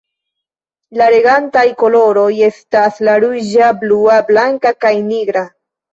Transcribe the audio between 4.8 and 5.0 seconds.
kaj